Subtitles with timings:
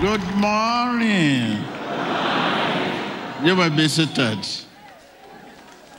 [0.00, 1.64] Good morning.
[3.42, 4.46] You were visited.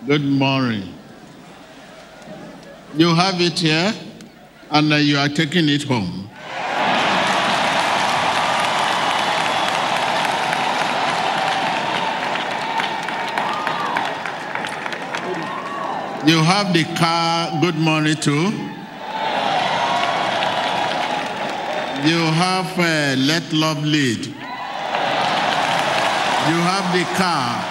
[0.05, 0.93] Good morning.
[2.96, 3.91] You have it here,
[4.70, 6.29] and uh, you are taking it home.
[16.27, 18.77] You have the car, good morning too.
[22.05, 24.27] You have uh, Let Love Lead.
[24.27, 24.34] You
[26.62, 27.64] have the car.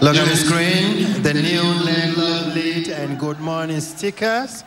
[0.00, 4.64] Look at the screen, the new Let Love Lead and Good Morning stickers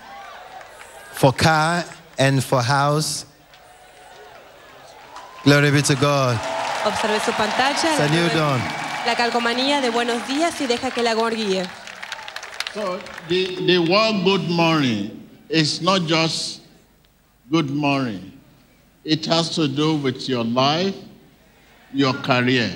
[1.13, 1.85] for car
[2.19, 3.25] and for house.
[5.43, 6.39] Glory be to God.
[6.85, 7.73] Observe su pantalla.
[7.73, 8.59] It's a new dawn.
[9.05, 11.67] La calcomanía de buenos días y deja que el amor guíe.
[12.73, 16.61] So the, the word good morning is not just
[17.51, 18.33] good morning.
[19.03, 20.95] It has to do with your life,
[21.93, 22.71] your career.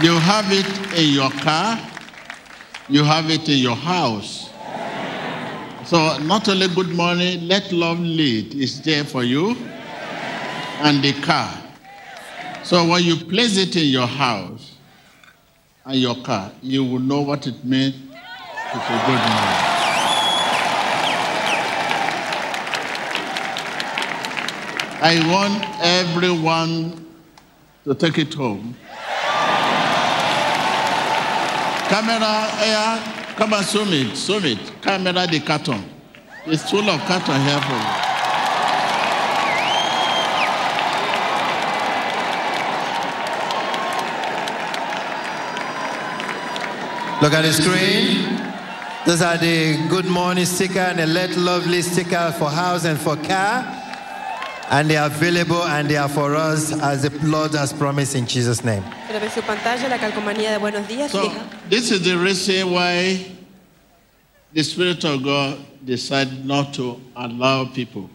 [0.00, 1.76] You have it in your car,
[2.88, 4.48] you have it in your house.
[5.84, 9.56] So not only good morning, let love lead is there for you
[10.82, 11.52] and the car.
[12.62, 14.71] So when you place it in your house
[15.84, 19.72] and your car, you will know what it means to say good morning.
[25.04, 27.04] I want everyone
[27.84, 28.76] to take it home.
[31.88, 34.72] Camera, air, come and zoom it, zoom it.
[34.80, 35.84] Camera, the carton.
[36.46, 38.01] It's full of carton here for you.
[47.22, 48.36] Look at the screen.
[49.06, 52.98] Those are the Good Morning sticker and the Let Love Lead sticker for house and
[52.98, 53.62] for car.
[54.68, 58.26] And they are available and they are for us as the Lord has promised in
[58.26, 58.82] Jesus' name.
[59.32, 61.32] Su pantalla la calcomanía de buenos días So,
[61.68, 63.24] this is the reason why
[64.52, 68.10] the Spirit of God decided not to allow people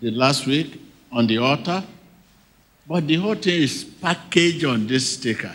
[0.00, 0.80] the last week
[1.12, 1.84] on the altar,
[2.88, 5.54] but the whole thing is packaged on this sticker.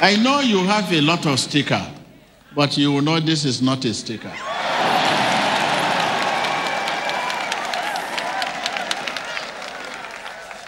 [0.00, 1.84] I know you have a lot of sticker,
[2.54, 4.32] but you know this is not a sticker.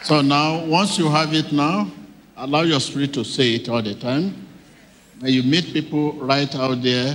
[0.02, 1.88] So now, once you have it now,
[2.36, 4.34] allow your spirit to say it all the time.
[5.20, 7.14] When you meet people right out there,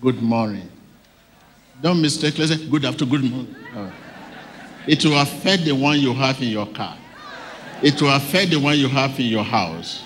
[0.00, 0.70] good morning.
[1.82, 3.92] Don't mistakenly say good afternoon, good morning.
[4.86, 6.96] It will affect the one you have in your car.
[7.82, 10.04] It will affect the one you have in your house.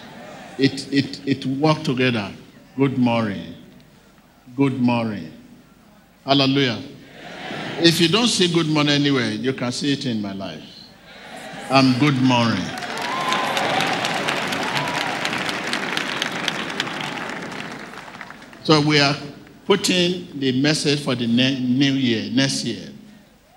[0.58, 2.32] It, it, it work together.
[2.76, 3.54] Good morning.
[4.54, 5.32] Good morning.
[6.24, 6.80] Hallelujah.
[7.78, 10.62] If you don't see good morning anywhere, you can see it in my life.
[11.70, 12.64] I'm good morning.
[18.62, 19.16] So we are
[19.66, 22.90] putting the message for the ne- new year, next year,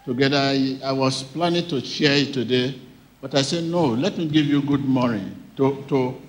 [0.03, 0.37] together.
[0.37, 2.79] I, I was planning to share it today,
[3.21, 6.21] but I said, no, let me give you good morning to, to,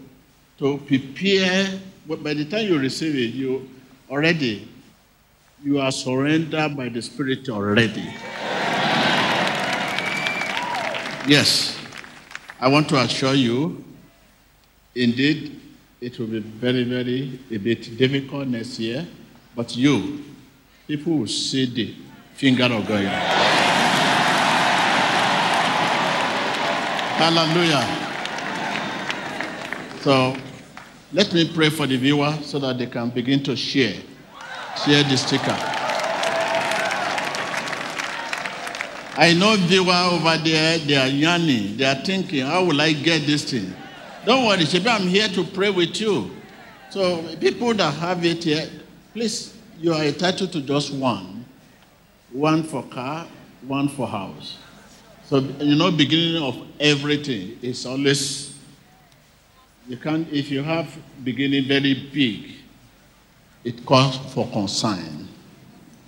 [0.58, 1.80] to prepare.
[2.06, 3.68] But by the time you receive it, you
[4.10, 4.68] already,
[5.62, 8.04] you are surrendered by the Spirit already.
[11.28, 11.76] Yes,
[12.60, 13.84] I want to assure you,
[14.94, 15.60] indeed,
[16.00, 19.06] it will be very, very a bit difficult next year,
[19.54, 20.24] but you,
[20.86, 21.94] people will see the
[22.34, 23.04] finger of God.
[27.18, 27.84] Hallelujah.
[30.00, 30.36] So
[31.12, 33.94] let me pray for the viewer so that they can begin to share.
[34.84, 35.56] Share the sticker.
[39.20, 41.76] I know viewer over there, they are yearning.
[41.76, 43.74] They are thinking, how will I get this thing?
[44.24, 46.30] Don't worry, Shebi, I'm here to pray with you.
[46.90, 48.68] So people that have it here,
[49.12, 51.44] please, you are entitled to just one.
[52.30, 53.26] One for car,
[53.66, 54.58] one for house.
[55.24, 58.47] So you know, beginning of everything is always
[59.88, 60.86] you can't if you have
[61.24, 62.56] beginning very big,
[63.64, 65.26] it calls for consign.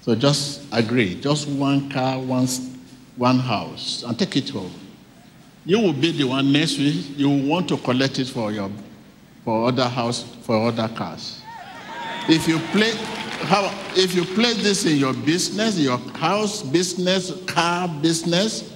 [0.02, 2.46] So just agree, just one car, one
[3.16, 4.72] one house, and take it home.
[5.64, 7.06] You will be the one next week.
[7.16, 8.70] You will want to collect it for your
[9.44, 11.40] for other house for other cars.
[12.28, 12.92] If you play
[13.46, 18.70] how if you place this in your business, your house business, car business,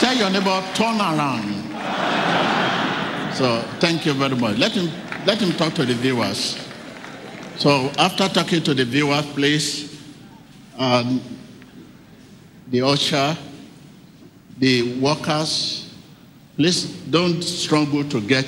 [0.00, 1.60] Tell your neighbor, turn around.
[3.34, 4.56] So thank you very much.
[4.56, 4.90] Let him
[5.26, 6.56] let him talk to the viewers.
[7.58, 10.02] So after talking to the viewers, please,
[10.78, 11.20] um,
[12.68, 13.36] the usher,
[14.56, 15.92] the workers,
[16.56, 18.46] please don't struggle to get.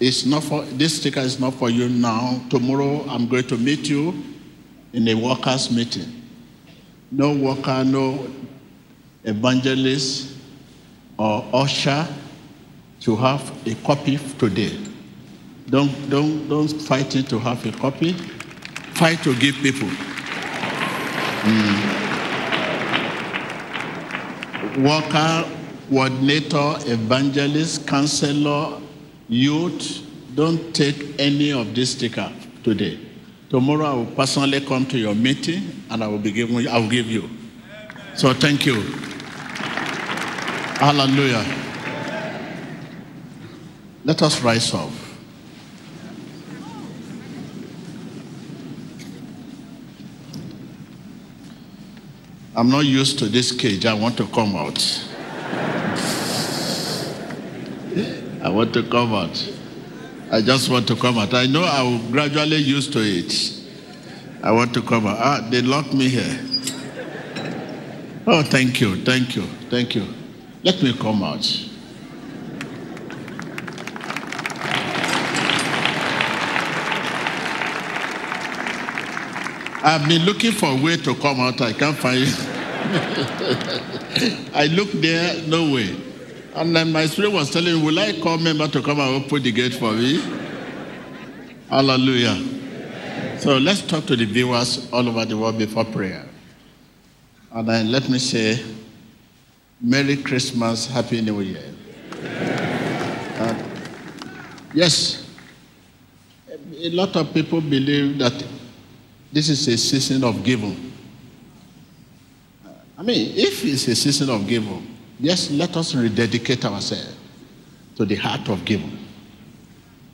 [0.00, 2.40] It's not for this sticker is not for you now.
[2.48, 4.14] Tomorrow I'm going to meet you
[4.94, 6.22] in a workers' meeting.
[7.10, 8.26] No worker, no
[9.24, 10.37] evangelist
[11.18, 12.06] or usher
[13.00, 14.78] to have a copy today.
[15.68, 18.12] Don't, don't, don't fight it to have a copy.
[18.94, 19.88] Fight to give people.
[21.42, 21.98] Mm.
[24.82, 25.44] Worker,
[25.90, 28.80] coordinator, evangelist, counselor,
[29.28, 30.04] youth,
[30.34, 32.32] don't take any of this sticker
[32.62, 32.98] today.
[33.50, 36.88] Tomorrow I will personally come to your meeting and I will be giving I will
[36.88, 37.28] give you.
[38.14, 39.07] So thank you.
[40.78, 41.44] Hallelujah.
[44.04, 44.90] Let us rise up.
[52.54, 53.86] I'm not used to this cage.
[53.86, 54.78] I want to come out.
[58.40, 59.52] I want to come out.
[60.30, 61.34] I just want to come out.
[61.34, 63.32] I know I will gradually used to it.
[64.44, 65.18] I want to come out.
[65.18, 66.38] Ah, they locked me here.
[68.28, 70.17] Oh, thank you, thank you, thank you.
[70.62, 71.68] Let me come out.
[79.84, 81.60] I've been looking for a way to come out.
[81.60, 82.36] I can't find it.
[84.54, 85.96] I looked there, no way.
[86.54, 89.42] And then my spirit was telling me, Will I call member to come and open
[89.42, 90.20] the gate for me?
[91.70, 92.36] Hallelujah.
[93.38, 96.26] So let's talk to the viewers all over the world before prayer.
[97.52, 98.64] And then let me say,
[99.80, 101.62] Merry Christmas, Happy New Year.
[103.38, 103.54] Uh,
[104.74, 105.30] yes,
[106.76, 108.44] a lot of people believe that
[109.32, 110.92] this is a season of giving.
[112.98, 117.16] I mean, if it's a season of giving, yes, let us rededicate ourselves
[117.96, 118.98] to the heart of giving.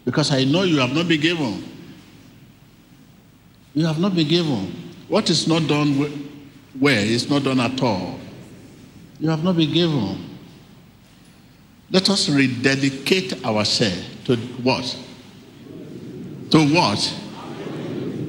[0.04, 1.64] Because I know you have not been given.
[3.72, 4.92] You have not been given.
[5.08, 5.94] What is not done
[6.78, 8.20] where is not done at all.
[9.20, 10.30] You have not been given.
[11.90, 14.98] Let us rededicate ourselves to what?
[16.50, 17.20] To what?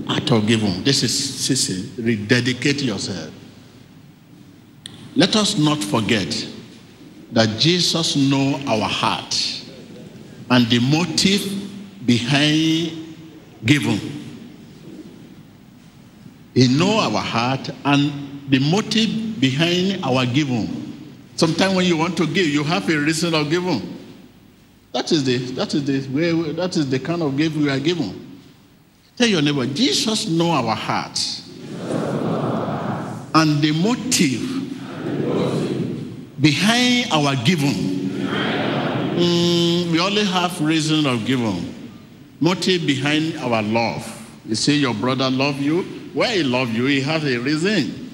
[0.09, 0.83] Act of giving.
[0.83, 2.03] This is season.
[2.03, 3.33] Rededicate yourself.
[5.15, 6.47] Let us not forget
[7.31, 9.63] that Jesus know our heart
[10.49, 11.41] and the motive
[12.05, 13.15] behind
[13.65, 13.99] giving.
[16.53, 19.09] He know our heart and the motive
[19.39, 20.93] behind our giving.
[21.35, 23.95] Sometimes when you want to give, you have a reason of giving.
[24.93, 27.79] That is the that is the way that is the kind of gift we are
[27.79, 28.39] given.
[29.17, 31.19] Tell your neighbor, Jesus know our heart
[33.35, 34.55] and the motive
[36.41, 37.95] behind our giving.
[39.15, 41.73] Mm, we only have reason of giving.
[42.39, 44.05] Motive behind our love.
[44.45, 45.83] You see your brother love you.
[46.13, 48.04] Why he love you, he has a reason.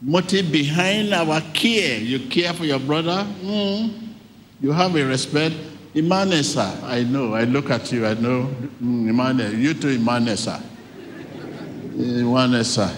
[0.00, 1.98] Motive behind our care.
[1.98, 3.26] You care for your brother.
[3.42, 4.12] Mm,
[4.60, 5.54] you have a respect.
[5.94, 6.80] Emmanuel, sir.
[6.84, 7.34] I know.
[7.34, 8.06] I look at you.
[8.06, 8.54] I know.
[8.82, 9.54] Mm, Emmanuel.
[9.54, 10.62] You too, Emmanuel, sir.
[11.94, 12.96] Emmanuel, sir.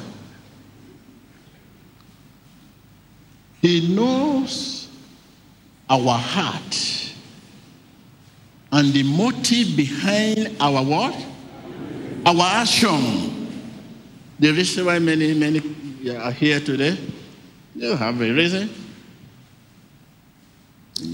[3.62, 4.88] He knows
[5.88, 6.90] our heart
[8.72, 11.14] and the motive behind our what?
[12.24, 13.48] Our action.
[14.38, 15.60] The reason why many, many
[16.08, 16.96] are here today,
[17.74, 18.70] you have a reason.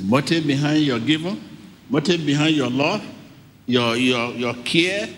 [0.04, 1.42] Motive behind your giving,
[1.88, 3.04] motive behind your love,
[3.66, 5.08] your, your, your care.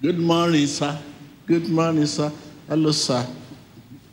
[0.00, 0.98] Good morning, sir.
[1.46, 2.32] Good morning, sir.
[2.68, 3.26] Hello, sir.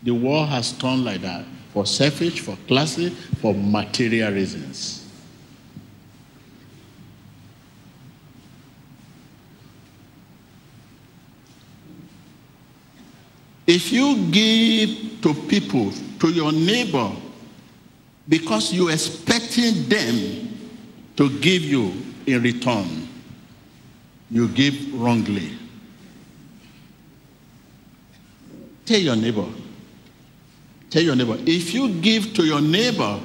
[0.04, 4.99] The world has turned like that for selfish, for classy, for material reasons.
[13.70, 17.12] If you give to people, to your neighbor,
[18.28, 20.58] because you're expecting them
[21.16, 21.94] to give you
[22.26, 23.08] in return,
[24.32, 25.52] you give wrongly.
[28.88, 29.46] Tell your neighbor,
[30.90, 33.20] Tell your neighbor, if you give to your neighbor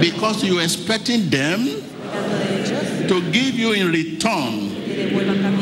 [0.00, 1.66] because you're expecting them
[3.08, 5.57] to give you in return,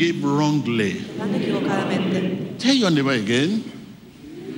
[0.00, 1.02] give wrongly.
[2.58, 3.62] Tell your neighbor again.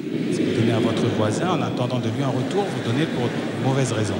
[0.06, 3.92] Donnez à votre voisin en attendant de lui un retour, vous donnez pour de mauvaises
[3.92, 4.14] raisons.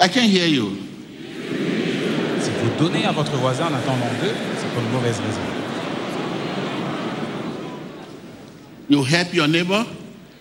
[0.00, 0.76] I can hear you.
[2.40, 5.40] Si vous donnez à votre voisin en attendant d'eux, c'est pour de mauvaises raisons.
[8.88, 9.84] You help your neighbor,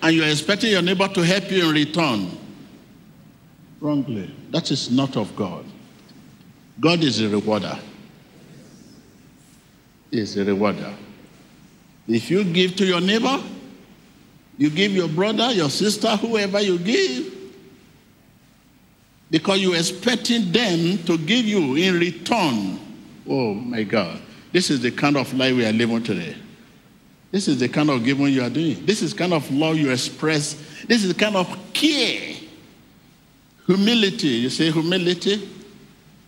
[0.04, 2.28] and you're expecting your neighbor to help you in return.
[3.82, 4.30] Wrongly.
[4.52, 5.66] That is not of God.
[6.80, 7.80] God is a rewarder.
[10.14, 10.94] Is a rewarder.
[12.08, 13.42] If you give to your neighbor,
[14.60, 17.34] you give your brother, your sister, whoever you give,
[19.32, 22.80] because you're expecting them to give you in return.
[23.28, 24.22] Oh my God.
[24.52, 26.36] This is the kind of life we are living today.
[27.32, 28.86] This is the kind of giving you are doing.
[28.86, 30.54] This is kind of love you express.
[30.88, 32.36] This is kind of care.
[33.66, 34.28] Humility.
[34.28, 35.50] You say humility?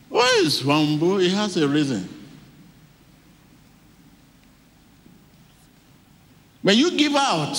[0.10, 1.20] Why is humble?
[1.20, 2.10] It has a reason.
[6.66, 7.56] When you give out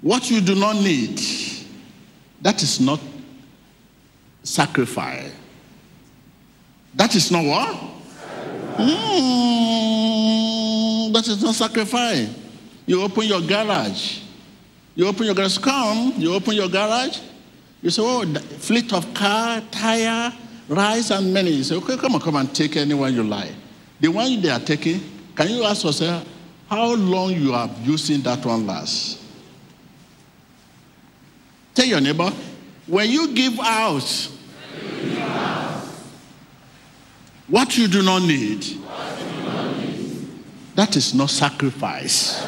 [0.00, 1.20] what you do not need,
[2.40, 3.00] that is not
[4.42, 5.30] sacrifice.
[6.94, 7.76] That is not what?
[8.78, 9.12] Mm,
[11.12, 12.34] that is not sacrifice.
[12.86, 14.20] You open your garage.
[14.94, 15.58] You open your garage.
[15.58, 17.18] Come, you open your garage.
[17.82, 20.32] You say, oh, fleet of car, tire,
[20.66, 21.50] rice, and many.
[21.50, 23.52] You say, okay, come on, come and take any one you like.
[24.00, 25.02] The one they are taking,
[25.36, 26.26] can you ask yourself
[26.68, 29.20] how long you have using that one last?
[31.74, 32.30] Tell your neighbor,
[32.86, 34.28] when you give out
[37.46, 38.64] what you do not need,
[40.74, 42.46] that is not sacrifice.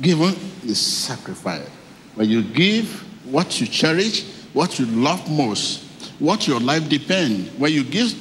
[0.00, 0.34] Giving
[0.64, 1.68] is sacrifice.
[2.14, 5.82] When you give what you cherish, what you love most,
[6.18, 8.12] what your life depends, when you give,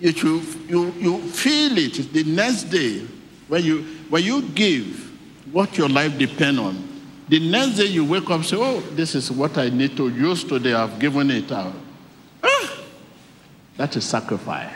[0.00, 3.06] you, you, you feel it the next day.
[3.48, 5.10] When you, when you give
[5.52, 6.88] what your life depends on,
[7.28, 10.08] the next day you wake up and say, oh, this is what I need to
[10.08, 10.72] use today.
[10.72, 11.74] I've given it out.
[12.42, 12.82] Ah,
[13.76, 14.72] that is sacrifice.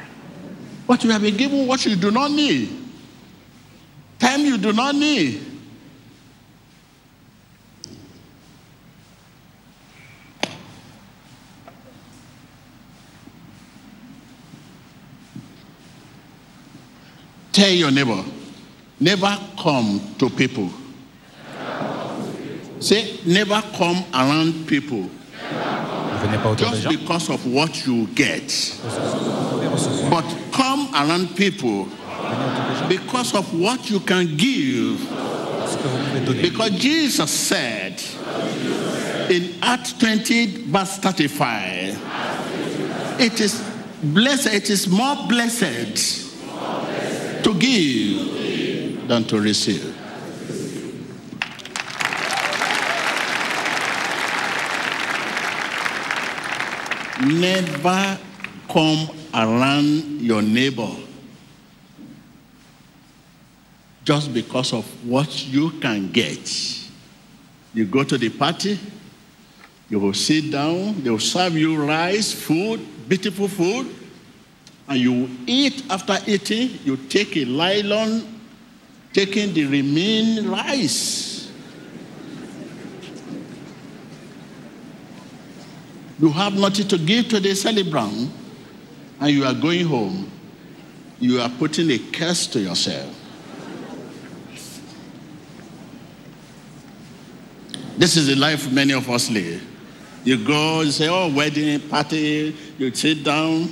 [0.86, 2.80] What you have been given what you do not need.
[4.18, 5.53] Time you do not need.
[17.54, 18.20] Tell your neighbor,
[18.98, 20.68] never come to people.
[22.80, 28.08] Say, never come around people Ne venez pas autour des just because of what you
[28.16, 28.52] get.
[30.10, 32.88] But come around people Venez autour des gens.
[32.88, 34.98] because of what you can give.
[34.98, 36.42] Ce que vous pouvez donner.
[36.42, 38.02] Because Jesus said
[39.30, 42.00] in Acts 20, verse 35,
[43.20, 43.62] it is
[44.02, 46.23] blessed, it is more blessed
[47.44, 49.94] to give than to receive.
[57.20, 58.18] Never
[58.68, 60.90] come around your neighbor
[64.04, 66.50] just because of what you can get.
[67.72, 68.78] You go to the party,
[69.88, 73.94] you will sit down, they will serve you rice, food, beautiful food,
[74.88, 75.84] and you eat.
[75.90, 78.40] After eating, you take a nylon,
[79.12, 81.50] taking the remaining rice.
[86.18, 88.30] You have nothing to give to the celebrant,
[89.20, 90.30] and you are going home.
[91.18, 93.20] You are putting a curse to yourself.
[97.96, 99.62] This is the life many of us live.
[100.24, 103.68] You go, you say, oh, wedding party, you sit down.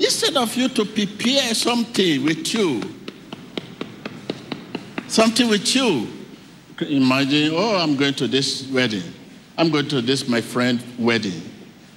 [0.00, 2.80] Instead of you to prepare something with you,
[5.08, 6.08] something with you.
[6.88, 9.02] Imagine, oh, I'm going to this wedding.
[9.58, 11.42] I'm going to this, my friend, wedding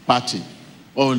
[0.05, 0.43] party.
[0.97, 1.13] Oh,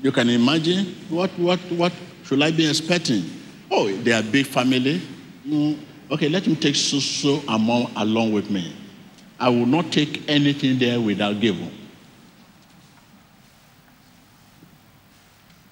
[0.00, 3.24] you can imagine what, what, what should I be expecting?
[3.68, 5.02] Oh, they are big family.
[5.44, 5.80] Mm,
[6.12, 8.72] okay, let me take so so amount along with me.
[9.40, 11.79] I will not take anything there without giving.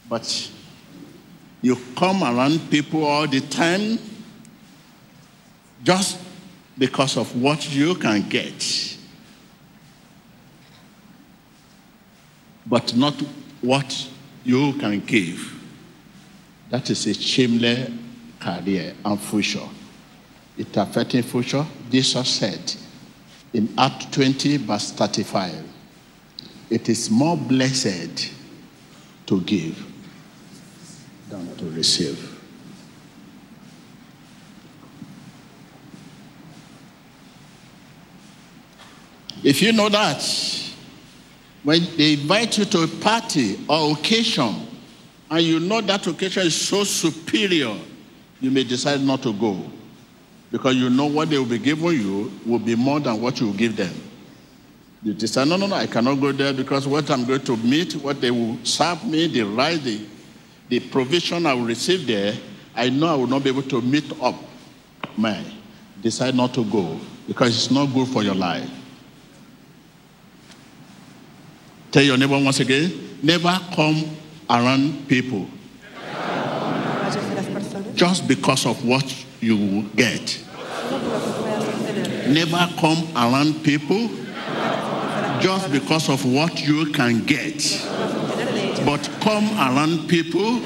[0.09, 0.51] But
[1.61, 3.99] you come around people all the time
[5.83, 6.19] just
[6.77, 8.97] because of what you can get,
[12.67, 13.15] but not
[13.61, 14.09] what
[14.45, 15.55] you can give.
[16.71, 17.91] That is a shameless
[18.39, 19.69] career and future.
[20.57, 21.65] It affecting future.
[21.91, 22.75] Jesus said
[23.53, 25.65] in Act 20, verse 35,
[26.71, 28.31] it is more blessed
[29.27, 29.88] to give
[31.31, 32.37] to receive.
[39.45, 40.23] If you know that,
[41.63, 44.67] when they invite you to a party or occasion,
[45.31, 47.77] and you know that occasion is so superior,
[48.41, 49.63] you may decide not to go
[50.51, 53.53] because you know what they will be giving you will be more than what you
[53.53, 53.93] give them.
[55.03, 57.95] You decide, no, no, no, I cannot go there because what I'm going to meet,
[57.95, 60.01] what they will serve me, the rice, the
[60.69, 62.35] the provision I will receive there,
[62.75, 64.37] I know I will not be able to meet up.
[65.17, 65.45] Man,
[66.03, 68.71] decide not to go because it's not good for your life.
[71.91, 74.17] Tell your neighbor once again, never come
[74.49, 75.49] around people
[77.95, 80.45] just because of what you get.
[82.29, 84.09] Never come around people
[85.41, 87.55] just because of what you can get.
[88.89, 90.61] But come around people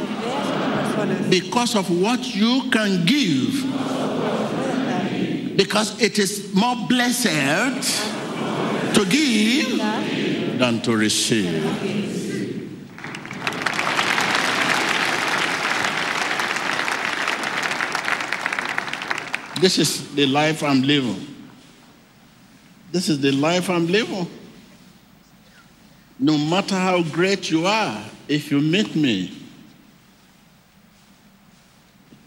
[1.29, 3.67] because of what you can give.
[5.57, 8.05] Because it is more blessed
[8.95, 9.77] to give
[10.57, 11.65] than to receive.
[19.61, 21.27] This is the life I'm living.
[22.93, 24.29] This is the life I'm living.
[26.23, 29.37] No matter how great you are, if you meet me,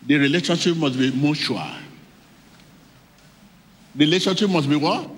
[0.06, 1.66] the relationship must be mutual.
[3.96, 5.10] Relationship must be what?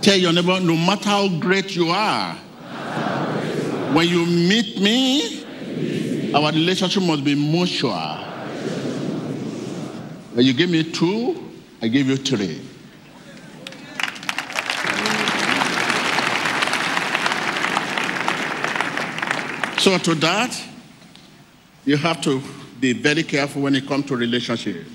[0.00, 2.32] Tell your neighbor, no matter how great you are,
[3.92, 7.92] when you meet me, our relationship must be mutual.
[10.32, 11.50] When you give me two,
[11.82, 12.62] I give you three.
[19.84, 20.58] So to that,
[21.84, 22.40] you have to
[22.80, 24.86] be very careful when it comes to relationship.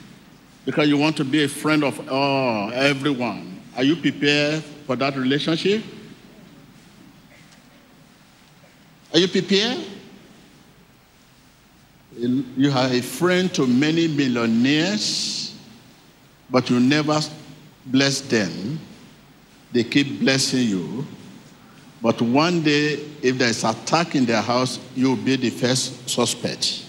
[0.66, 3.62] Because you want to be a friend of oh, everyone.
[3.78, 5.84] Are you prepared for that relationship?
[9.14, 9.78] Are you prepared?
[12.18, 15.56] You are a friend to many millionaires,
[16.50, 17.20] but you never
[17.86, 18.80] bless them.
[19.72, 21.06] They keep blessing you.
[22.02, 26.86] But one day, if there's attack in their house, you'll be the first suspect.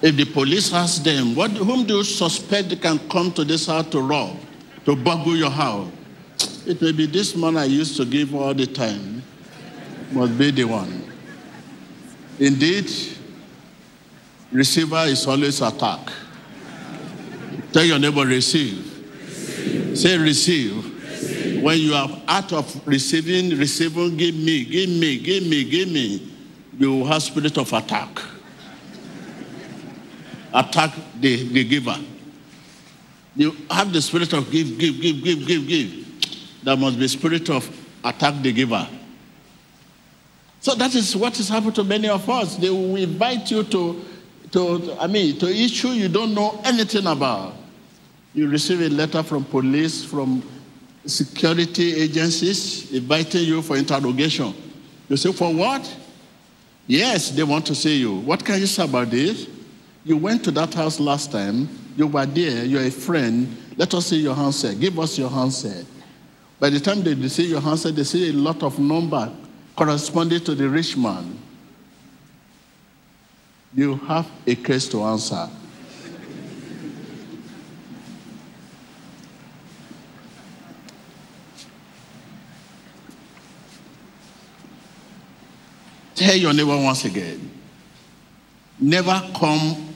[0.00, 3.88] If the police ask them, what, whom do you suspect can come to this house
[3.90, 4.36] to rob,
[4.84, 5.90] to burgle your house?
[6.66, 9.22] It may be this man I used to give all the time,
[10.12, 11.02] must be the one.
[12.38, 12.90] Indeed,
[14.52, 16.10] receiver is always attack.
[17.72, 18.95] Tell your neighbor, receive.
[19.96, 21.62] Say receive.
[21.62, 26.32] When you are out of receiving, receiving, give me, give me, give me, give me,
[26.78, 28.20] you have spirit of attack.
[30.52, 31.96] Attack the, the giver.
[33.34, 36.62] You have the spirit of give, give, give, give, give, give.
[36.62, 37.68] There must be spirit of
[38.04, 38.86] attack the giver.
[40.60, 42.56] So that is what has happened to many of us.
[42.56, 44.04] They will invite you to,
[44.52, 47.54] to I mean, to issue you don't know anything about.
[48.36, 50.42] You receive a letter from police, from
[51.06, 54.52] security agencies inviting you for interrogation.
[55.08, 55.96] You say, for what?
[56.86, 58.16] Yes, they want to see you.
[58.16, 59.48] What can you say about this?
[60.04, 61.66] You went to that house last time.
[61.96, 62.66] You were there.
[62.66, 63.56] You're a friend.
[63.78, 64.78] Let us see your handset.
[64.78, 65.86] Give us your handset.
[66.60, 69.32] By the time they see your handset, they see a lot of number
[69.74, 71.38] corresponding to the rich man.
[73.72, 75.48] You have a case to answer.
[86.26, 87.52] Tell your neighbor once again
[88.80, 89.94] never come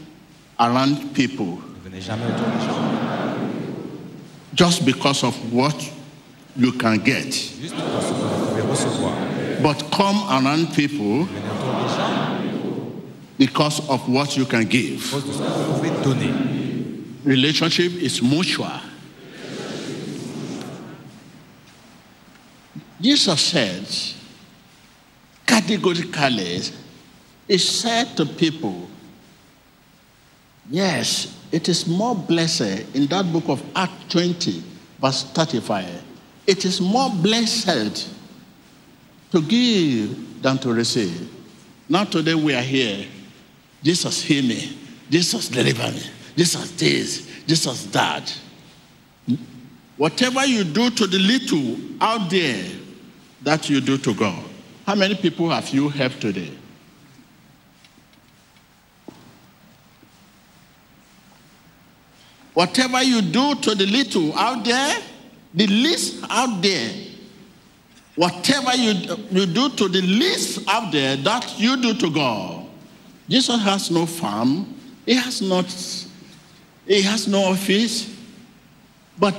[0.60, 1.60] around people
[4.54, 5.92] just because of what
[6.54, 7.34] you can get,
[9.60, 11.28] but come around people
[13.36, 15.12] because of what you can give.
[17.26, 18.70] Relationship is mutual.
[23.00, 24.19] Jesus said
[25.70, 26.62] categorically,
[27.46, 28.88] He said to people,
[30.68, 34.62] Yes, it is more blessed in that book of Acts 20,
[35.00, 36.02] verse 35.
[36.46, 38.08] It is more blessed
[39.32, 41.28] to give than to receive.
[41.88, 43.06] Now, today we are here.
[43.82, 44.76] Jesus heal me.
[45.08, 46.02] Jesus deliver me.
[46.36, 47.28] Jesus this.
[47.46, 48.38] Jesus that.
[49.96, 52.64] Whatever you do to the little out there,
[53.42, 54.49] that you do to God.
[54.86, 56.52] How many people have you helped today?
[62.54, 64.96] Whatever you do to the little out there,
[65.54, 66.92] the least out there,
[68.16, 72.66] whatever you, you do to the least out there, that you do to God.
[73.28, 74.74] Jesus has no farm,
[75.06, 75.66] he has not,
[76.86, 78.14] he has no office,
[79.18, 79.34] but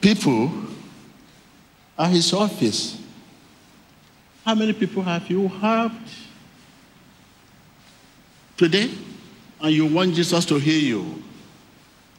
[0.00, 0.50] people
[1.98, 3.00] are his office.
[4.46, 6.08] How many people have you helped
[8.56, 8.88] today?
[9.60, 11.20] And you want Jesus to hear you?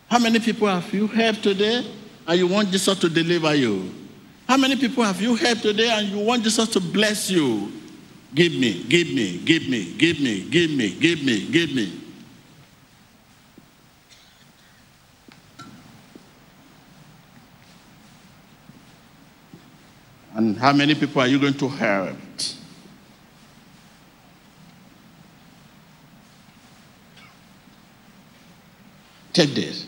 [0.09, 1.89] How many people have you helped today
[2.27, 3.93] and you want Jesus to deliver you?
[4.45, 7.71] How many people have you helped today and you want Jesus to bless you?
[8.35, 12.06] Give me, give me, give me, give me, give me, give me, give me.
[20.37, 22.15] And how many people are you going to help?
[29.33, 29.87] Take this.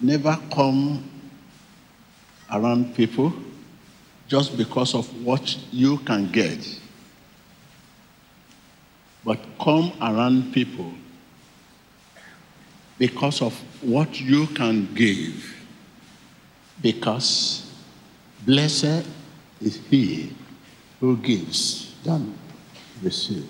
[0.00, 1.02] Never come
[2.52, 3.32] around people
[4.28, 6.80] just because of what you can get.
[9.24, 10.92] But come around people
[12.98, 15.56] because of what you can give.
[16.80, 17.68] Because
[18.46, 19.04] blessed
[19.60, 20.34] is he
[21.00, 22.36] who gives than
[23.02, 23.46] receives.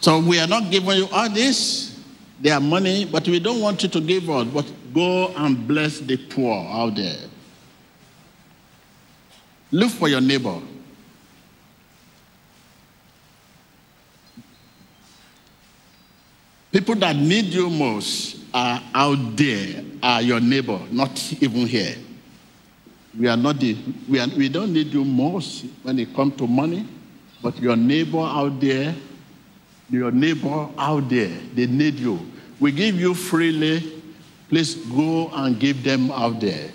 [0.00, 1.98] So we are not giving you all this,
[2.38, 6.18] their money, but we don't want you to give us, but go and bless the
[6.18, 7.16] poor out there.
[9.70, 10.60] Look for your neighbor.
[16.74, 21.94] People that need you most are out there, are your neighbor, not even here.
[23.16, 23.76] We are not the,
[24.08, 26.84] we, are, we don't need you most when it comes to money,
[27.40, 28.92] but your neighbor out there,
[29.88, 32.18] your neighbor out there, they need you.
[32.58, 34.02] We give you freely.
[34.48, 36.70] Please go and give them out there.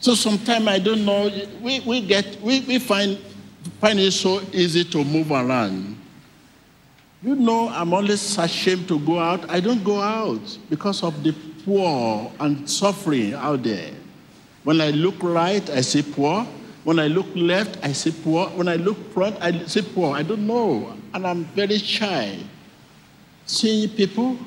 [0.00, 3.18] So sometimes I don't know, we, we get we, we find
[3.80, 5.96] find it so easy to move around.
[7.22, 9.48] You know, I'm always ashamed to go out.
[9.50, 11.34] I don't go out because of the
[11.66, 13.92] poor and suffering out there.
[14.64, 16.46] When I look right, I see poor.
[16.84, 18.48] When I look left, I see poor.
[18.48, 20.16] When I look front, I see poor.
[20.16, 20.96] I don't know.
[21.12, 22.38] And I'm very shy.
[23.44, 24.38] Seeing people,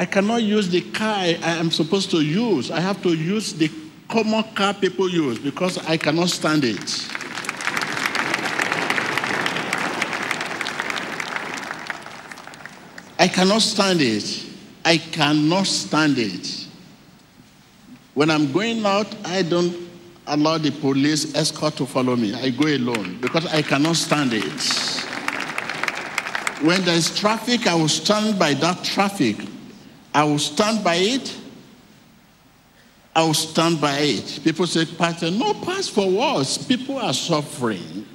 [0.00, 2.70] I cannot use the car I am supposed to use.
[2.70, 3.70] I have to use the
[4.08, 7.06] common car people use because I cannot stand it.
[13.18, 14.46] I cannot stand it.
[14.86, 16.66] I cannot stand it.
[18.14, 19.76] When I'm going out, I don't
[20.26, 22.32] allow the police escort to follow me.
[22.32, 24.62] I go alone because I cannot stand it.
[26.64, 29.36] When there's traffic, I will stand by that traffic.
[30.14, 31.36] I will stand by it.
[33.14, 34.40] I will stand by it.
[34.44, 36.58] People say, Pastor, no pass for words.
[36.58, 38.06] People are suffering.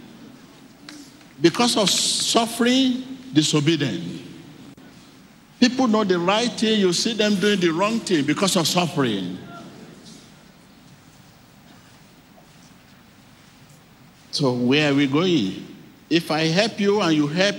[1.41, 3.03] Because of suffering,
[3.33, 4.21] disobedient.
[5.59, 9.37] People know the right thing, you see them doing the wrong thing because of suffering.
[14.31, 15.65] So, where are we going?
[16.09, 17.55] If I help you and you help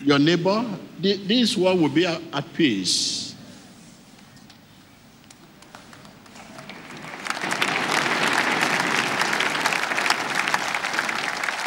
[0.00, 0.64] your neighbor,
[1.00, 3.29] this world will be at peace.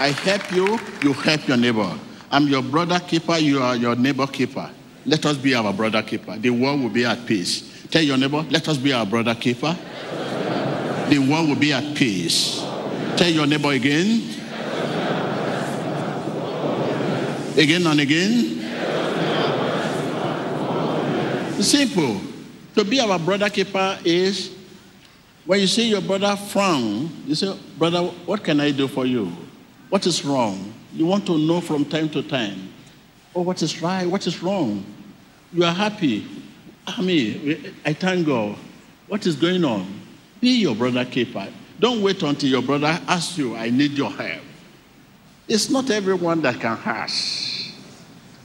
[0.03, 1.97] I help you, you help your neighbor.
[2.29, 4.69] I'm your brother keeper, you are your neighbor keeper.
[5.05, 6.35] Let us be our brother keeper.
[6.35, 7.87] The world will be at peace.
[7.89, 9.73] Tell your neighbor, let us be our brother keeper.
[11.07, 12.59] The world will be at peace.
[13.15, 14.27] Tell your neighbor again.
[17.57, 18.59] Again and again.
[21.63, 22.19] Simple.
[22.75, 24.53] To be our brother keeper is
[25.45, 29.31] when you see your brother frown, you say, Brother, what can I do for you?
[29.93, 30.73] What is wrong?
[30.91, 32.73] You want to know from time to time.
[33.35, 34.07] Oh, what is right?
[34.07, 34.83] What is wrong?
[35.53, 36.25] You are happy.
[36.87, 38.57] Ah, I mean, I thank God.
[39.07, 39.85] What is going on?
[40.41, 41.47] Be your brother keeper.
[41.79, 44.41] Don't wait until your brother asks you, I need your help.
[45.47, 47.71] It's not everyone that can ask.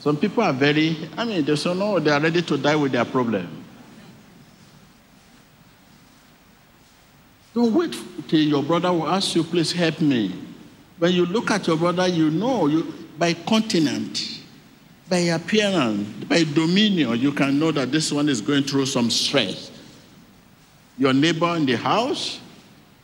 [0.01, 2.93] Some people are very, I mean, they say, no, they are ready to die with
[2.93, 3.65] their problem.
[7.55, 7.97] Don't wait
[8.29, 10.45] till your brother will ask you, please help me.
[10.99, 14.41] When you look at your brother, you know you, by continent,
[15.09, 19.71] by appearance, by dominion, you can know that this one is going through some stress.
[20.99, 22.41] your neighbor in the house.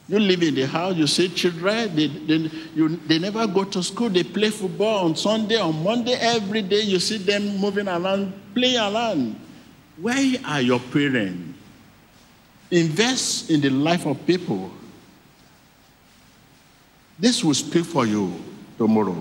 [0.07, 3.83] You live in the house, you see children, they, they, you, they never go to
[3.83, 8.35] school, they play football on Sunday, on Monday, every day you see them moving around,
[8.55, 9.41] playing around.
[9.97, 11.59] Where are your parents?
[12.71, 14.71] Invest in the life of people.
[17.25, 18.39] This will speak for you
[18.77, 19.17] tomorrow.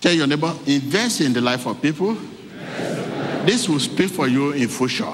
[0.00, 2.16] Tell your neighbor, invest in the life of people.
[3.46, 5.12] This will speak for you in future.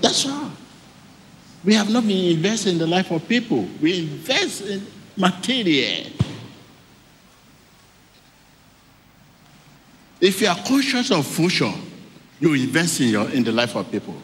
[0.00, 0.50] That's all.
[1.62, 3.68] We have not been investing in the life of people.
[3.82, 6.10] We invest in material.
[10.22, 11.74] If you are conscious of future,
[12.40, 14.14] you invest in, your, in the life of people.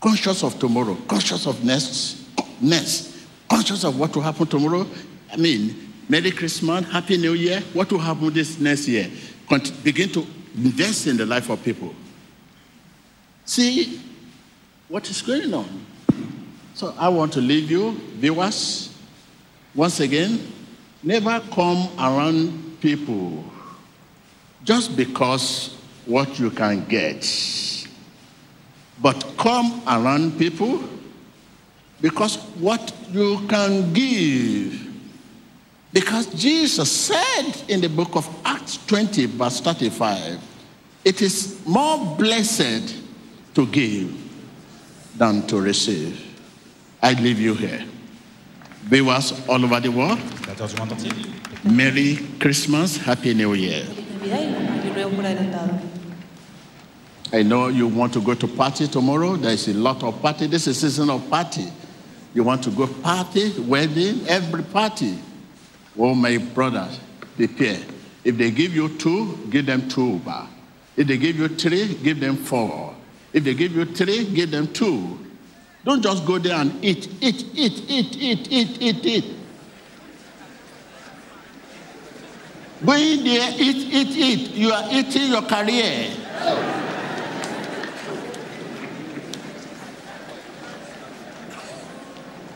[0.00, 2.24] Conscious of tomorrow, conscious of next,
[2.62, 3.17] next,
[3.48, 4.86] conscious of what will happen tomorrow.
[5.32, 7.60] I mean, Merry Christmas, Happy New Year.
[7.72, 9.10] What will happen this next year?
[9.48, 11.94] Cont- begin to invest in the life of people.
[13.44, 14.00] See
[14.88, 15.86] what is going on.
[16.74, 18.94] So I want to leave you, viewers,
[19.74, 20.40] once again,
[21.02, 23.44] never come around people
[24.64, 27.26] just because what you can get.
[29.00, 30.82] But come around people
[32.00, 34.86] because what you can give.
[35.92, 40.38] Because Jesus said in the book of Acts 20, verse 35,
[41.04, 42.94] it is more blessed
[43.54, 44.14] to give
[45.16, 46.24] than to receive.
[47.02, 47.84] I leave you here.
[48.84, 51.38] Viewers all over the world, 14 du monde entier.
[51.64, 53.84] Merry Christmas, Happy New Year.
[57.32, 59.36] I know you want to go to party tomorrow.
[59.36, 60.46] There is a lot of party.
[60.46, 61.66] This is season of party.
[62.38, 65.18] You want to go party, wedding, every party.
[65.98, 67.00] Oh, my brothers,
[67.34, 67.80] prepare.
[68.22, 70.48] If they give you two, give them two bar.
[70.96, 72.94] If they give you three, give them four.
[73.32, 75.18] If they give you three, give them two.
[75.84, 79.36] Don't just go there and eat, eat, eat, eat, eat, eat, eat, eat.
[82.86, 84.50] Go in there, eat, eat, eat.
[84.52, 86.77] You are eating your career.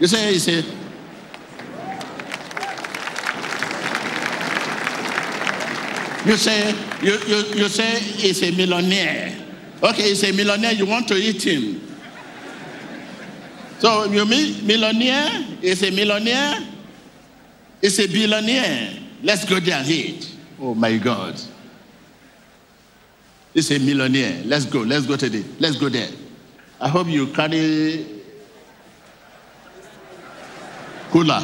[0.02, 0.56] You say, you say,
[6.26, 9.32] you say, you, you, you say he's a millionaire.
[9.80, 11.80] Okay, he's a millionaire, you want to eat him.
[13.78, 16.66] So you mean millionaire is a millionaire?
[17.80, 18.98] Is a billionaire.
[19.22, 20.34] Let's go there and eat.
[20.60, 21.40] Oh my God.
[23.54, 24.42] He's a millionaire.
[24.46, 24.80] Let's go.
[24.80, 25.44] Let's go today.
[25.60, 26.08] Let's go there.
[26.80, 28.11] I hope you carry
[31.12, 31.40] cooler.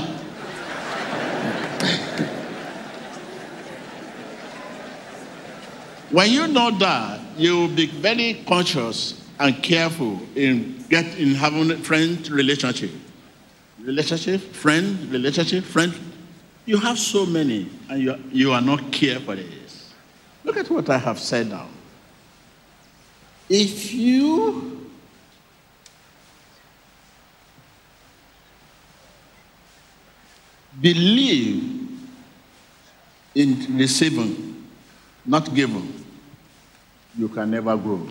[6.11, 11.71] when you know that, you will be very conscious and careful in get in having
[11.71, 12.91] a friend relationship.
[13.81, 15.95] Relationship, friend, relationship, friend.
[16.65, 19.93] You have so many, and you, you are not care for this.
[20.45, 21.69] Look at what I have said now.
[23.49, 24.78] If you
[30.81, 31.89] believe
[33.35, 34.67] in receiving,
[35.25, 36.05] not giving,
[37.17, 38.09] you can never grow.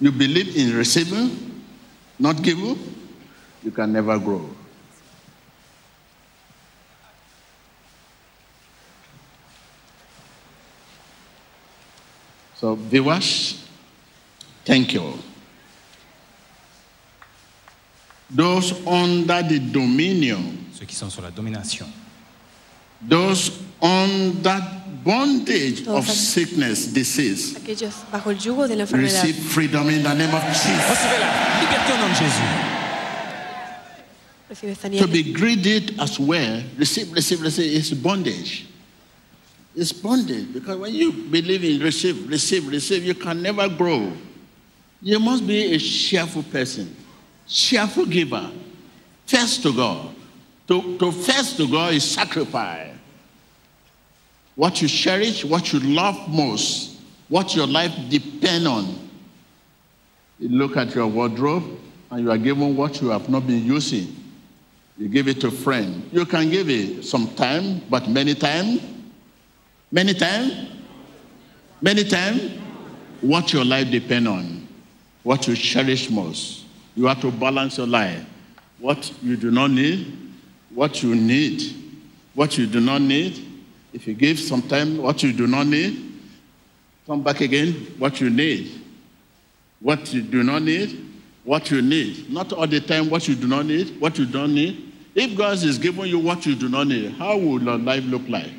[0.00, 1.62] You believe in receiving,
[2.18, 2.78] not giving,
[3.62, 4.48] you can never grow.
[12.56, 13.66] So, viewers,
[14.64, 15.29] thank you.
[18.32, 20.38] Those under the dominion,
[20.72, 21.86] Ceux qui sont sur la domination,
[23.06, 23.50] those
[23.82, 24.60] under
[25.04, 29.02] bondage of sickness, disease, Aquellos bajo el yugo de la enfermedad.
[29.24, 30.66] receive freedom in the name of Jesus.
[30.66, 32.68] recevez la liberté au nom de Jésus.
[35.00, 38.66] To be greedy as well, receive, receive, receive, is bondage.
[39.76, 44.12] It's bondage because when you believe in receive, receive, receive, you can never grow.
[45.00, 46.94] You must be a cheerful person,
[47.50, 48.50] cheerful giver,
[49.26, 50.14] first to God.
[50.68, 52.94] To, to first to God is sacrifice.
[54.54, 59.10] What you cherish, what you love most, what your life depend on.
[60.38, 61.64] You look at your wardrobe
[62.10, 64.14] and you are given what you have not been using.
[64.96, 66.08] You give it to friend.
[66.12, 68.82] You can give it sometime, but many times,
[69.90, 70.68] many times,
[71.80, 72.58] many times,
[73.20, 74.68] what your life depend on,
[75.22, 76.59] what you cherish most.
[77.00, 78.22] You have to balance your life.
[78.78, 80.34] What you do not need,
[80.74, 81.62] what you need,
[82.34, 83.42] what you do not need.
[83.94, 86.20] If you give sometime what you do not need,
[87.06, 88.82] come back again, what you need.
[89.80, 91.02] what you do not need,
[91.42, 92.30] what you need.
[92.30, 94.92] Not all the time what you do not need, what you don't need.
[95.14, 98.28] If God is giving you what you do not need, how will your life look
[98.28, 98.52] like?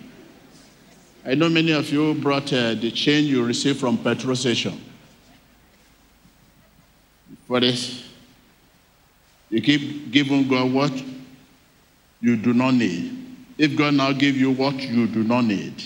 [1.23, 4.82] I know many of you brought uh, the change you received from petrol station.
[7.47, 8.08] For this,
[9.51, 10.91] you keep giving God what
[12.21, 13.17] you do not need.
[13.57, 15.83] If God now give you what you do not need,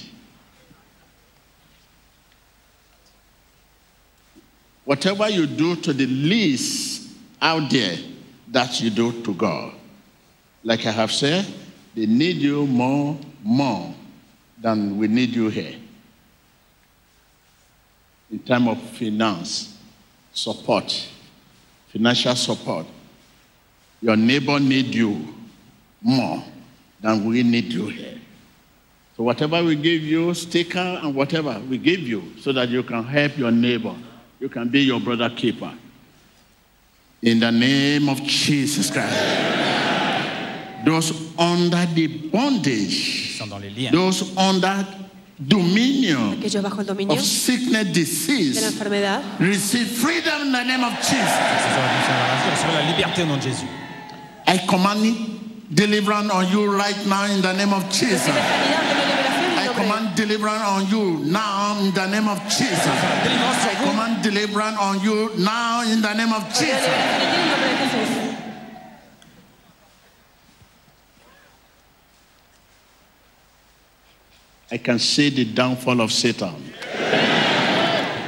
[4.85, 7.09] whatever you do to the least
[7.41, 7.97] out there,
[8.47, 9.73] that you do to God.
[10.63, 11.45] Like I have said,
[11.95, 13.93] they need you more, more
[14.61, 15.75] than we need you here.
[18.31, 19.77] In terms of finance,
[20.31, 21.09] support,
[21.89, 22.85] financial support,
[24.05, 25.33] your neighbor need you
[25.99, 26.43] more
[27.01, 28.19] than we need you here.
[29.17, 33.03] So whatever we give you, sticker and whatever we give you, so that you can
[33.03, 33.95] help your neighbor,
[34.39, 35.73] you can be your brother keeper.
[37.23, 40.85] In the name of Jesus Christ.
[40.85, 43.91] Those under the bondage, sont dans les liens.
[43.91, 44.85] those under
[45.35, 48.79] dominion bajo el dominio of sickness, de la disease,
[49.39, 50.93] receive freedom in the name of
[53.41, 53.65] Jesus.
[54.55, 58.23] I command deliverance on you right now in the name of Jesus.
[58.25, 61.91] recibe sanidad, tome liberación en I el nombre de command deliverance on you now in
[61.93, 62.87] the name of Jesus.
[62.87, 66.87] I command deliverance on you now in the name of Ordeno Jesus.
[66.87, 68.35] liberación en ti en el nombre de Jesús.
[74.71, 76.55] I can see the downfall of Satan.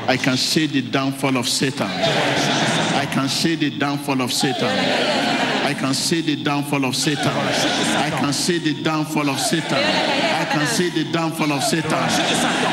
[0.10, 1.88] I can see the downfall of Satan.
[1.88, 5.37] I can see the downfall of Satan.
[5.68, 7.28] I can see the downfall of Satan.
[7.28, 9.74] I can see the downfall of Satan.
[9.74, 11.92] I can see the downfall of Satan.
[12.08, 12.72] Chute de Satan.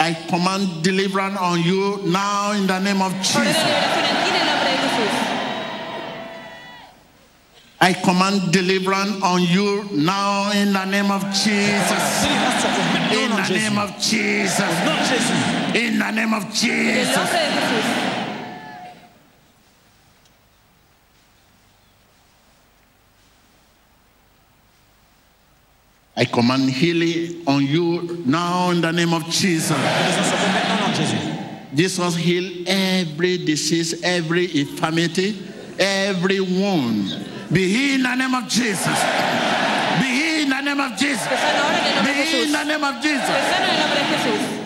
[0.00, 3.36] I command deliverance on you now in the name of Jesus.
[3.36, 5.12] liberación en ti en el nombre de Jesús.
[7.82, 12.24] I command deliverance on you now in the name of Jesus.
[12.24, 14.64] Délivrance sur vous maintenant au In the name of Jesus.
[14.64, 15.36] Au nom de Jésus.
[15.76, 18.01] In the name of Jesus.
[26.22, 29.76] I command healing on you now in the name of Jesus.
[31.74, 35.36] Jesus healed every disease, every infirmity,
[35.80, 37.26] every wound.
[37.52, 38.86] Be healed in the name of Jesus.
[39.98, 41.26] Be healed in the name of Jesus.
[41.26, 43.26] Be healed in the name of Jesus.
[43.26, 44.62] sana en el nombre de Jesús.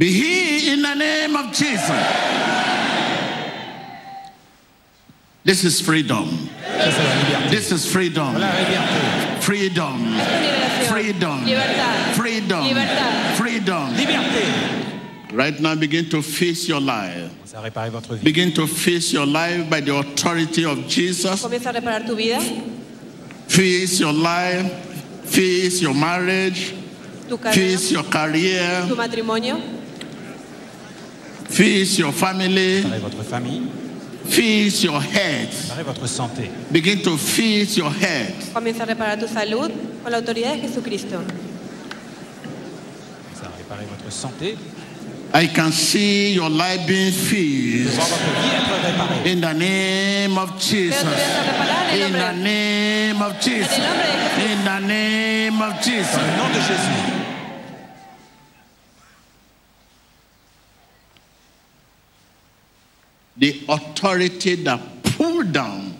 [0.00, 1.90] Be healed in the name of Jesus.
[5.44, 6.48] This is freedom.
[6.64, 7.50] Ça, c'est la liberté.
[7.50, 8.34] This is freedom.
[9.40, 10.16] Freedom.
[10.88, 11.44] Freedom.
[12.14, 12.64] Freedom.
[13.36, 13.94] Freedom.
[15.34, 17.30] Right now, begin to face your life.
[17.36, 18.24] Commencez à réparer votre vie.
[18.24, 21.42] Begin to face your life by the authority of Jesus.
[21.42, 22.38] Comienza a reparar tu vida,
[23.48, 24.66] Face your life.
[25.26, 26.72] Face your marriage.
[27.52, 28.86] Face your career.
[28.88, 29.58] tu matrimonio,
[31.50, 32.82] Face your family.
[32.82, 33.62] Réparez votre famille.
[34.28, 35.48] Face your head.
[35.68, 36.50] Réparez votre santé.
[36.70, 38.32] Begin to face your head.
[38.54, 39.70] comienza a reparar tu salud
[40.02, 41.16] con la autoridad de Jesucristo.
[43.24, 44.56] Commencez à réparer votre santé.
[45.34, 47.94] I can see your life being fixed.
[47.96, 49.32] voir votre vie être réparée.
[49.32, 51.04] In the name of Jesus.
[51.92, 53.78] In the name of Jesus.
[54.38, 56.14] In the name of Jesus.
[56.14, 57.19] Au nom de Jésus.
[63.36, 65.96] The authority that pulled down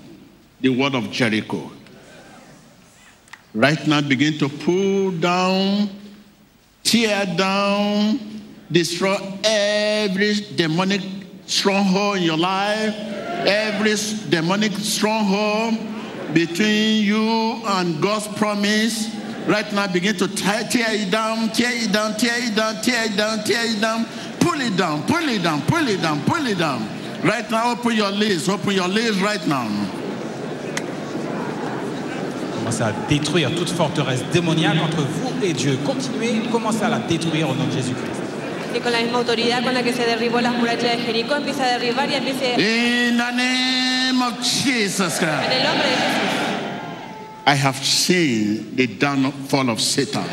[0.61, 1.71] the wall of Jericho.
[3.55, 5.91] Right now, begin to pull down,
[6.85, 8.21] tear down,
[8.71, 11.01] destroy every demonic
[11.47, 12.95] stronghold in your life,
[13.47, 13.97] every
[14.29, 15.75] demonic stronghold
[16.33, 19.13] between you and God's promise.
[19.47, 23.07] Right now, begin to tear, tear it down, tear it down, tear it down, tear
[23.07, 24.07] it down, tear it down,
[24.39, 27.00] pull it down, pull it down, pull it down, pull it down.
[27.23, 29.69] Right now, open your lids, open your lids right now.
[32.55, 35.79] Commencez à détruire toute forteresse démoniaque entre vous et Dieu.
[35.85, 38.21] Continuez, commencez à la détruire au nom de Jésus-Christ.
[38.75, 41.65] Y con la misma autoridad con la que se derribó las murallas de Jericó, empieza
[41.65, 46.41] a derribar y empiece In the name of Jesus en Christ, el nombre de Jesús.
[47.47, 50.25] I have seen the downfall of Satan.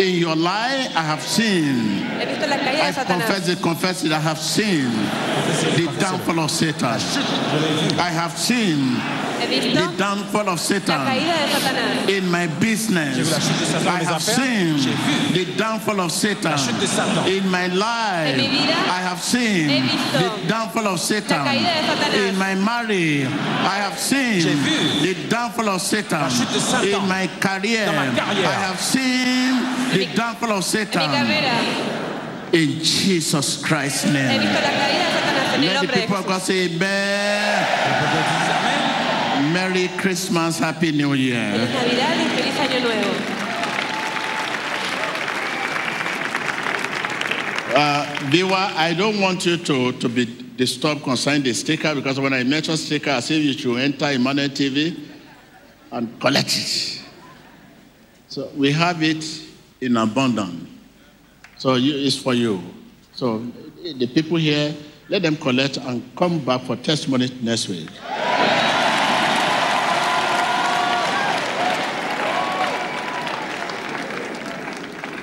[0.00, 2.00] In your lie, I have seen.
[2.18, 4.12] He visto la caída I de confess it, confess it.
[4.12, 4.90] I have seen
[5.76, 6.98] the downfall of Satan.
[7.98, 8.94] I have seen
[9.40, 12.08] the downfall of Satan caída de Satanás.
[12.08, 13.30] in my business.
[13.30, 14.84] la chute de Satan dans I have affaires.
[14.84, 17.26] seen the downfall of Satan chute de Satan.
[17.28, 18.32] in my life.
[18.32, 19.68] En mi vida, I have seen
[20.12, 22.28] the downfall of Satan caída de Satanás.
[22.28, 23.26] in my marriage.
[23.26, 24.44] I have seen
[25.02, 27.84] the downfall of Satan chute de Satan in my career.
[27.86, 28.48] dans ma carrière.
[28.48, 29.49] I have seen
[29.92, 31.10] the downfall of Satan
[32.52, 34.40] in Jesus Christ's name.
[34.40, 37.90] visto la caída de Satanás en el Let the people of God say, Amen.
[39.52, 41.52] Merry Christmas, Happy New Year.
[41.58, 43.10] Navidad feliz Año Nuevo.
[47.72, 50.26] Uh, viewer, I don't want you to, to be
[50.56, 54.48] disturbed concerning the sticker because when I mention sticker, I say you should enter Emmanuel
[54.48, 54.98] TV
[55.92, 57.00] and collect it.
[58.28, 59.24] So we have it
[59.80, 60.68] in abundance.
[61.58, 62.62] So you, it's for you.
[63.14, 63.38] So
[63.82, 64.74] the people here,
[65.08, 67.88] let them collect and come back for testimony next week.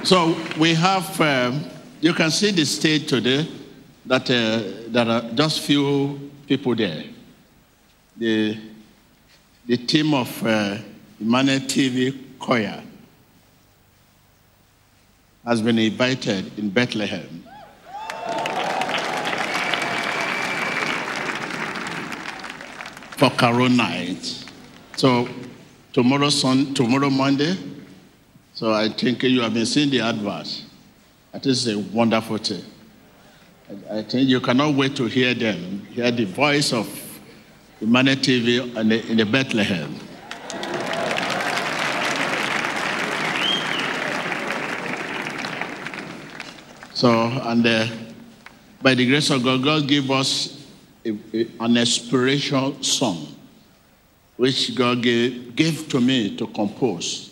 [0.03, 1.65] So we have, um,
[1.99, 3.47] you can see the stage today
[4.05, 7.03] that uh, there are just few people there.
[8.15, 8.57] The,
[9.65, 10.77] the team of uh,
[11.19, 12.83] TV choir
[15.47, 17.41] has been invited in Bethlehem.
[23.15, 24.43] For Carol night.
[24.97, 25.29] So
[25.93, 27.55] tomorrow, sun, tomorrow Monday,
[28.53, 30.63] so I think you have been seeing the adverts.
[31.31, 32.63] That is a wonderful thing.
[33.89, 36.87] I- I think you cannot wait to hear them, hear the voice of
[37.79, 39.95] Emmanuel TV in the, in the Bethlehem.
[46.97, 47.85] So, and uh,
[48.81, 50.65] by the grace of God, God gave us
[51.05, 53.35] a, a- an inspiration song,
[54.35, 57.29] which God gave, gave to me to compose.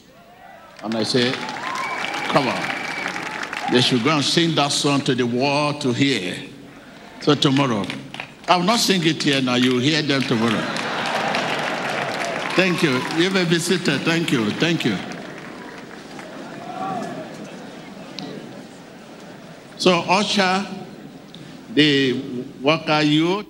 [0.83, 3.71] And I say, come on.
[3.73, 6.37] They should go and sing that song to the world to hear.
[7.21, 7.87] So tomorrow,
[8.47, 9.55] I will not sing it here now.
[9.55, 10.61] You will hear them tomorrow.
[12.53, 13.01] Thank you.
[13.17, 14.01] You may be seated.
[14.01, 14.51] Thank you.
[14.51, 14.95] Thank you.
[19.85, 20.65] So, Usher,
[21.75, 22.13] the
[22.59, 23.45] worker youth,